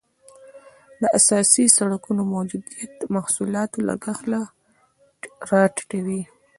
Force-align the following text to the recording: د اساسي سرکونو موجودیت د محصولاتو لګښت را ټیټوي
د 1.01 1.03
اساسي 1.17 1.65
سرکونو 1.77 2.21
موجودیت 2.35 2.89
د 2.97 3.03
محصولاتو 3.15 3.77
لګښت 3.89 4.25
را 5.49 5.63
ټیټوي 5.75 6.21